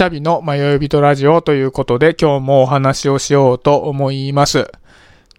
[0.00, 4.72] シャビの迷い人ラジオということで今日もお話をしようと思います。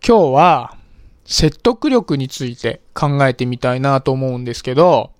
[0.07, 0.77] 今日は
[1.25, 5.13] 説得力について考えてみたいなと思うんですけど、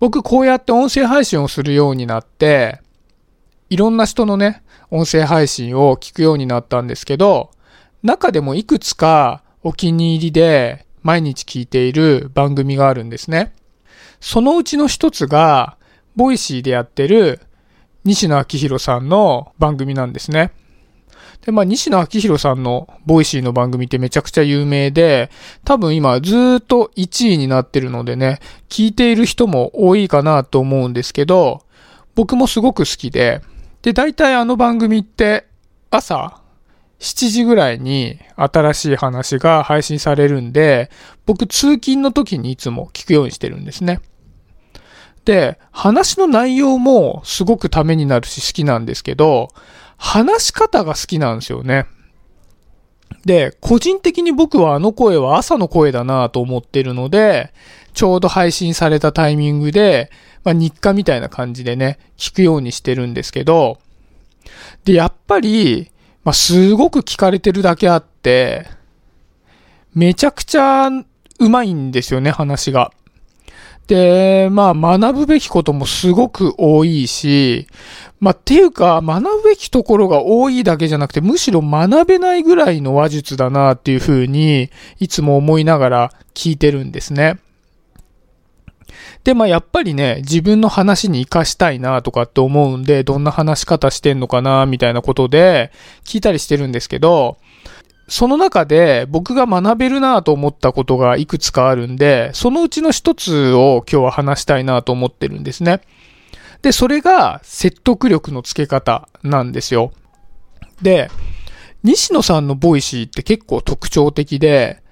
[0.00, 2.80] 僕こうやって音声配信をするようになって、
[3.68, 7.52] いろんな人のね、音声配信を聞くようになったんですけど、
[8.02, 13.52] 中でもいくつかお気に入りで毎日聞いている番組があるんですね。
[14.18, 15.76] そのうちの一つが、
[16.16, 17.38] Voicy でやってる
[18.10, 20.50] 西野亮廣さんの番組なんですね。
[21.46, 25.30] で、まあ、西野亮廣さんの Voicy の番組ってめちゃくちゃ有名で、
[25.64, 31.62] 多分今ずっと1位になってるのでね、聞いている人も多いかなと思うんですけど、
[32.16, 33.42] 僕もすごく好きで、
[33.82, 35.46] で、大体あの番組って
[35.90, 36.40] 朝
[36.98, 40.90] 7時ぐらいに新しい話が配信されるんで、
[41.26, 44.00] 僕通勤の時にいつも聞くようにしてるんですね。
[45.24, 49.48] で、話の内容もすごくためになるし好きなんですけど、
[49.96, 51.86] 話し方が好きなんですよね。
[53.24, 57.52] で、個人的に僕はあの声は朝の声だなと思ってるので、
[57.92, 60.10] ちょうど配信されたタイミングで、
[60.42, 63.78] まあ、日課みたいな感じでね、聞くようにしてるんですけど、
[64.84, 65.90] で、やっぱり、
[66.24, 68.66] まあ、すごく聞かれてるだけあって、
[69.94, 72.92] めちゃくちゃうまいんですよね、話が。
[73.90, 77.66] で、まあ学ぶべきこともすごく多いし、
[78.20, 87.40] まあっていうか学ぶべきところが多いだけじゃなくてむしろ学べないぐらいの話術だなっていうふうにいつも思いながら聞いてるんですね。
[89.24, 95.72] で、まあやっぱりね、自分の話に活かしたいなとかって思うんで、どんな話し方してんのかなみたいなことで
[96.04, 97.38] 聞いたりしてるんですけど、
[98.10, 105.80] その中で僕が学べるなと思ったことがいくつかあるんで、そのうちの一つを今日は話したいなと思ってるんですね。
[106.60, 109.92] で、それが説得力のつけ方なんですよ。
[110.82, 111.08] で、
[111.84, 114.82] 西野さんの Voicy って結構特徴的で、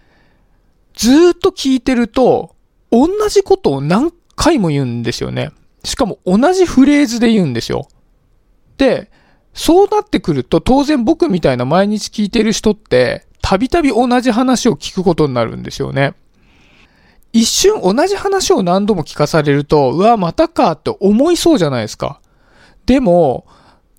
[0.95, 2.55] ずーっと聞いてると、
[2.93, 5.51] 同じことを何回も言うんですよね。
[5.83, 7.89] しかも同じフレーズで言うんですよ。
[8.77, 9.11] で、
[9.55, 16.15] そうなってくると、当然僕みたいな毎日聞いてる人って、たびたび同じ話を聞くことになるんですよね。
[17.33, 22.21] 一瞬同じ話を何度も聞かされると、うわ、またかって思いそうじゃないですか。
[22.87, 23.47] でも、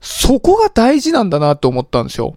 [0.01, 2.35] そこが大事なんだなって思ったんですよ。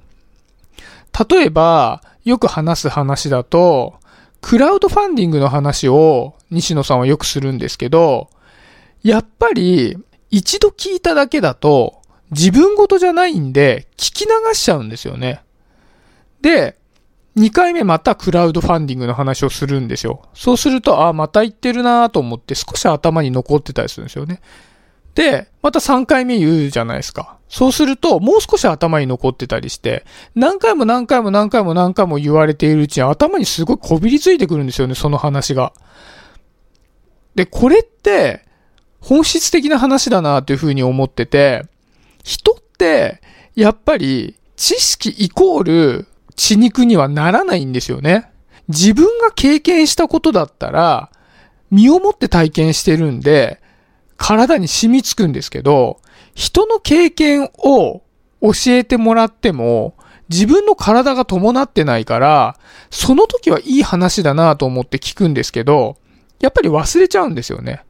[1.31, 3.95] 例えば、よく話す話だと、
[4.41, 8.29] クラウドファンディングの話を西野さんはよくするんですけど、
[9.03, 9.97] やっぱり
[10.31, 12.02] 一度聞いただけだと、
[12.33, 15.43] 自分事じゃないんで、聞き流しちゃうんですよね。
[16.41, 16.77] で、
[17.37, 20.23] 2回目またクラウドファンディングの話をするんですよ。
[20.35, 24.41] そうすると、ああ、また言ってるなと思って少し頭に残ってたりするんですよね。
[25.15, 27.39] で、また3回目言うじゃないですか。
[27.49, 30.05] そうすると、もう少し頭に残ってたりして、
[30.35, 35.75] 何回も何回も何回も何回も言われているうちに頭にすごいこびりついてくるんですよね、その話が。
[37.35, 38.45] で、これって、
[39.01, 41.67] 本質的な話だなというふうに思ってて、
[42.23, 43.21] 人って、
[43.55, 46.07] やっぱり、知識イコール
[46.37, 48.31] 血肉にはならないんですよね。
[48.69, 51.11] 自分が経験したことだったら、
[51.71, 53.61] 身をもって体験してるんで、
[54.17, 56.01] 体に染みつくんですけど、
[56.35, 58.03] 人の経験を
[58.41, 59.95] 教えてもらっても、
[60.29, 62.59] 自分の体が伴ってないから、
[62.91, 65.97] その時はいい話だなと思って聞くんですけど、
[66.41, 67.83] やっぱり忘れちゃうんですよね。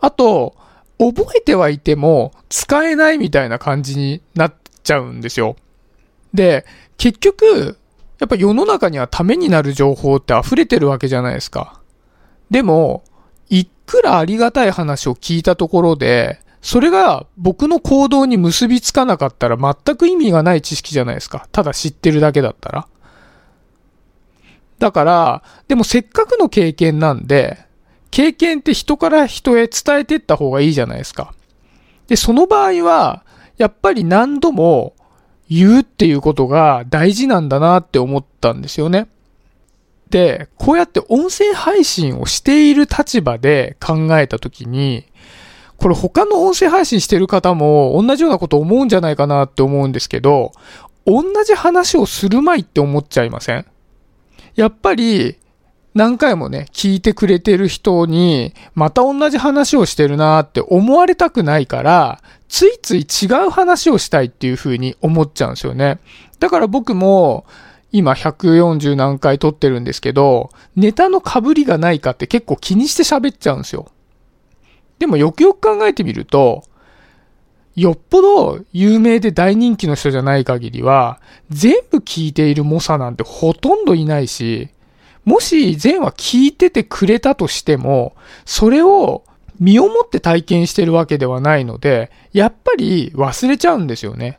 [0.00, 0.54] あと、
[0.98, 5.56] 覚えてはいても使えないみたいな感じになっちゃうんですよ。
[6.32, 6.64] で、
[6.96, 7.78] 結局、
[8.18, 11.80] やっぱ世の中にはためになる情報って溢れてるわけじゃないですか。
[12.50, 13.04] でも、
[13.50, 21.46] いくらありがたい話を聞いたところで、それが僕の行動に結びつかなかったら全く意味がない知識じゃないですか。
[21.52, 22.88] ただ知ってるだけだったら。
[24.78, 27.58] だから、でもせっかくの経験なんで、
[28.14, 31.34] 経験って人から人へ伝えていった方がいいじゃないですか。
[32.06, 33.24] で、その場合は、
[33.56, 34.94] やっぱり何度も
[35.50, 39.08] 言うっていうことが大事なんだなって思ったんですよね。
[40.10, 45.06] で、こうやって音声配信をしている立場で考えたときに、
[45.76, 50.52] これ他の音声配信してる方も同じようなこと思うんじゃないかなって思うんですけど、
[51.04, 53.66] 同じ話をするまいって思っちゃいません？
[54.54, 55.36] やっぱり
[55.94, 65.98] 何回もね、聞いてくれてる人に、また同じ話をしてるなーって思われたくないから、ついつい違う話をしたいっていう風に思っちゃうんですよね。
[66.40, 67.46] だから僕も、
[67.92, 73.86] 今140何回撮ってるんですけど、ネタの被りがないかって結構気にして喋っちゃうんですよ。
[74.98, 76.64] でもよくよく考えてみると、
[77.76, 81.20] よっぽど有名で大人気の人じゃない限りは、
[81.50, 84.70] 全部聞いている猛者なんてほとんどいないし、
[85.24, 89.24] もし全話聞いててくれたとしても、それを
[89.60, 94.38] 身をもって体験してるわけではないので、やっぱり忘れちゃうんですよね。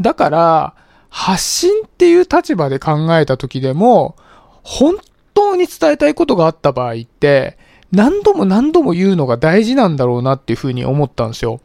[0.00, 0.74] だから、
[1.10, 4.16] 発信っていう立場で考えた時でも、
[4.62, 4.96] 本
[5.34, 7.56] 当に伝えたいことがあった場合って、
[7.92, 11.60] 何度も何度も言うのが大事なんだろうなっていうふうに思ったんですよ。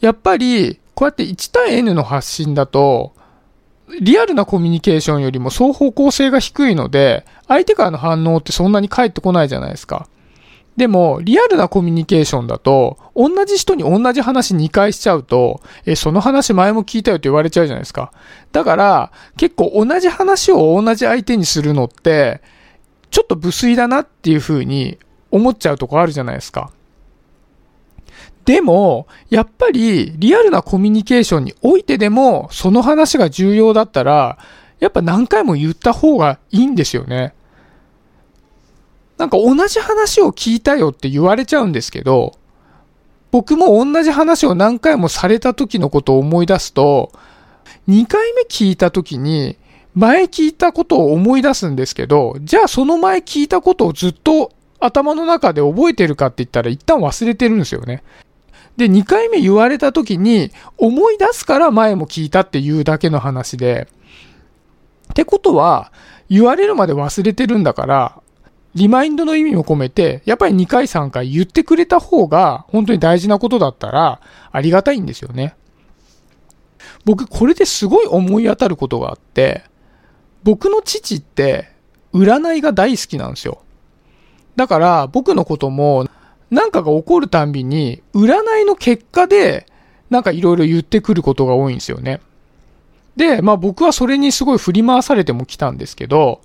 [0.00, 3.12] やっぱり、こうやって1対 N の発信だと、
[4.00, 10.08] リアルなコミュニケーションよりも双方向性が低いので、相手からの反応ってそんなに返ってこないじゃないですか。
[10.76, 18.12] でも、リアルなコミュニケーションだと、同じ人に同じ話2回しちゃうと、え、その話前も聞いたよって言われちゃうじゃないですか。
[18.52, 22.42] だから、結構同じ話を同じ相手にするのって、
[23.10, 24.98] ちょっと無粋だなっていう風に
[25.30, 26.70] 思っちゃうとこあるじゃないですか。
[28.46, 34.38] でも、やっぱりリアルなコミュニケーションにおいてでも、その話が重要だったら、
[34.78, 37.34] やっぱ何回も言った方がいいんですよね。
[39.18, 42.34] なんか同じ話を聞いたよって言われちゃうんですけど、
[43.32, 47.10] 僕も同じ話を何回もされた時のことを思い出すと、
[47.88, 49.56] 2回目聞いた時に、
[49.96, 58.04] 前聞いたことを思い出すんですけど、じゃあその前聞いたことをずっと頭の中で覚えてるかって言ったら一旦忘れてるんですよね。
[58.76, 63.88] で、2回目言われた時に思い出すから前も聞いたっていうだけの話で、
[65.10, 65.92] ってことは、
[66.28, 68.20] 言われるまで忘れてるんだから、
[68.74, 74.20] リマインドの意味も込めて、やっぱり2回3回言ってくれた方が本当に大事なことだったら
[74.52, 75.56] ありがたいんですよね。
[77.06, 79.64] 僕これですごい思い当たることがあって、
[80.42, 81.70] 僕の父って
[82.12, 83.62] 占いが大好きなんですよ。
[84.56, 86.06] だから僕のことも
[86.50, 89.66] なんかが起こるたんびに、占いの結果で、
[90.10, 92.20] なんかいろいろ言ってくることが多いんですよね。
[93.16, 96.40] で、まあ僕はそれにすごい振り回されても来たんですけど、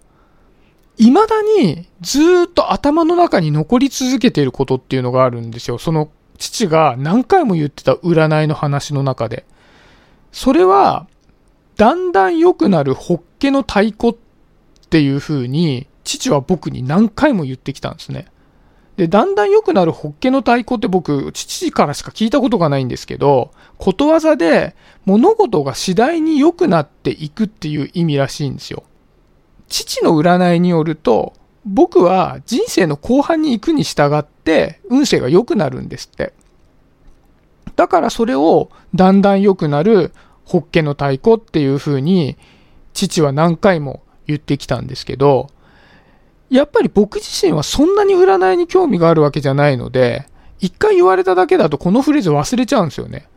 [0.98, 5.77] 未だにずっと頭の中に残り続けていることっていうのがあるんですよ。
[5.77, 9.45] その父が何回も言ってた占いの話の中で。
[10.31, 11.07] それは、
[11.75, 14.15] だんだん良くなるホッケの太鼓っ
[14.89, 18.25] ていう風に、父は僕に何回も言ってきたんですね。
[19.01, 23.50] で、だんだん良くなるホッケの太鼓って僕、父からしか聞いたことがないんですけど、
[23.80, 24.75] ことわざで
[25.06, 28.83] 物事が次第に良くなっていくっていう意味らしいんですよ。
[29.69, 31.33] 父の占いによると、
[31.65, 36.33] 僕は人生の後半に行くに従って運勢が良くなるんですって。
[37.75, 40.13] だからそれをだんだん良くなる
[40.45, 42.38] ホッケの太鼓っていう風に
[42.94, 45.50] 父は何回も言ってきたんですけど、
[46.51, 50.27] やっぱり僕自身はそんなに占いに興味があるわけじゃないので、
[50.59, 53.27] 一回言われただけだとこのフレーズ忘れちゃうんですよね。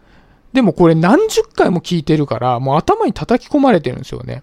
[0.52, 4.42] でもこれ何十回も聞いてるから、もう頭に叩き込まれてるんですよね。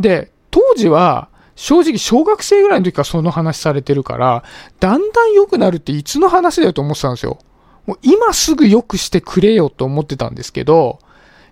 [0.00, 4.44] で、当時は、正直小学生ぐらいの時からその話されてるから、
[4.80, 7.38] だんだん良くなるっていつの話だよと思ってたんですよ。
[7.86, 11.00] もう今すぐ良くしてくれよと思ってたんですけど、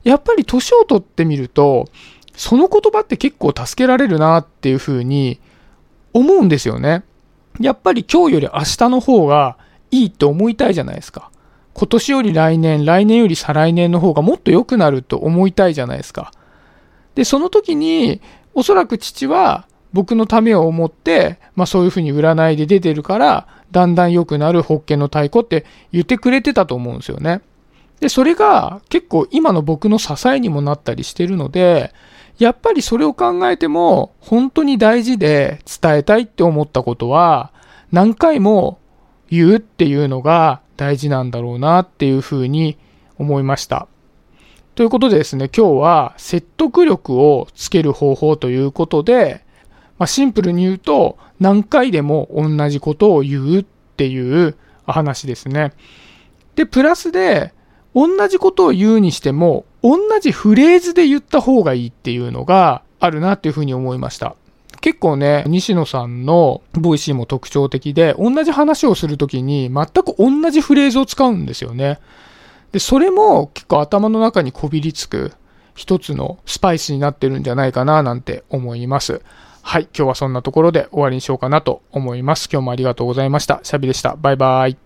[0.02, 1.88] やっぱり年を取ってみると、
[2.36, 5.40] その言葉って結構助けられるなっていう風に
[6.16, 7.04] 思うんですよね。
[7.60, 9.56] やっぱり今日より明日の方が
[9.90, 11.30] いいって思いたいじゃないですか。
[11.74, 16.32] 今年より来年、来年より再来年の方がもっと良くなると思いたいじゃないですか。
[17.14, 18.22] で、その時に、
[18.54, 27.42] おそらく父は僕のためを思って、まあそういうふうに占いで出てるから、だんだん良くなるホッケの太鼓って言ってくれてたと思うんですよね。
[28.00, 31.92] で、それが結構今の僕の支えにもなったりしてるので、
[32.38, 37.52] やっぱりそれを考えても本当に大事で伝えたいって思ったことは
[37.92, 38.78] 何回も
[39.30, 42.78] 言うっていうのが大事なんだろうなっていうふうに
[43.18, 43.88] 思いました。
[44.74, 49.42] ということでですね、今日は説得力をつける方法ということで、
[49.98, 53.64] まあ、シンプルに言うと何回でも同じことを言うっ
[53.96, 54.54] ていう
[54.86, 55.72] 話ですね。
[56.56, 57.54] で、プラスで
[57.94, 64.34] 同じことを言うにしても同じフレーズで言った方がいいっていうのがあるなっていうふうに思いました。
[64.80, 71.98] 結構ね、西野さんの Voicy も特徴的で、同じ話をするときに全く同じフレーズを使うんですよね。
[72.72, 75.32] で、それも結構頭の中にこびりつく
[75.74, 79.22] 一つのスパイスになってるんじゃないかななんて思います。
[79.62, 82.48] はい、今日はそんなところで終わりにしようかなと思います。
[82.52, 83.60] 今日もありがとうございました。
[83.62, 84.16] シャビでした。
[84.16, 84.85] バイバイ。